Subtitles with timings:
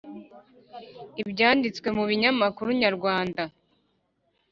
[1.21, 3.41] ibyanditswe mu binyamakuru nyarwanda